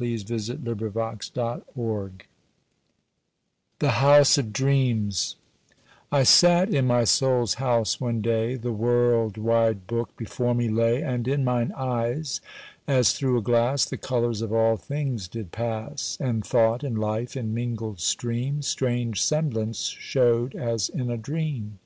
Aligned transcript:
[Illustration: 0.00 0.64
THE·HOVSE·OF·DREAMS] 3.80 5.36
I 6.12 6.22
SATE 6.24 6.68
in 6.74 6.86
my 6.86 7.04
soul's 7.04 7.54
house 7.54 7.98
one 7.98 8.20
day 8.20 8.56
The 8.56 8.72
world 8.72 9.38
wide 9.38 9.86
book 9.86 10.14
before 10.18 10.54
me 10.54 10.68
lay 10.68 11.00
And 11.02 11.26
in 11.26 11.42
mine 11.42 11.72
eyes, 11.74 12.42
as 12.86 13.14
through 13.14 13.38
a 13.38 13.42
glass 13.42 13.86
The 13.86 13.96
colours 13.96 14.42
of 14.42 14.52
all 14.52 14.76
things 14.76 15.26
did 15.26 15.52
pass, 15.52 16.18
And 16.20 16.44
thought 16.44 16.84
and 16.84 16.98
life, 16.98 17.34
in 17.34 17.54
mingled 17.54 18.00
stream, 18.00 18.60
Strange 18.60 19.22
semblance 19.22 19.78
showed 19.98 20.54
as 20.54 20.90
in 20.90 21.10
a 21.10 21.16
dream. 21.16 21.78